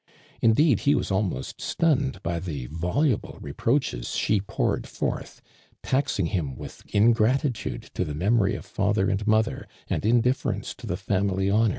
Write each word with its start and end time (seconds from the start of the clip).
Indeed, 0.41 0.79
he 0.79 0.95
was 0.95 1.11
almost 1.11 1.61
stunned 1.61 2.23
by 2.23 2.39
the 2.39 2.67
volu 2.69 3.21
ble 3.21 3.39
yeproaohes 3.39 4.17
she 4.17 4.41
poured 4.41 4.87
forth, 4.87 5.43
taxing 5.83 6.25
him 6.25 6.55
vfitjfi 6.55 6.87
ingratitude 6.89 7.83
to 7.93 8.03
the 8.03 8.15
memory 8.15 8.55
of 8.55 8.65
father 8.65 9.11
and 9.11 9.27
mother, 9.27 9.67
and 9.91 10.01
indifierence 10.01 10.75
to 10.77 10.87
the 10.87 10.97
family 10.97 11.49
hOQO^. 11.49 11.69